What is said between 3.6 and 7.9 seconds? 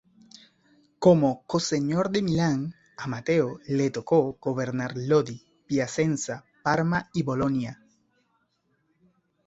le tocó gobernar Lodi, Piacenza, Parma y Bolonia.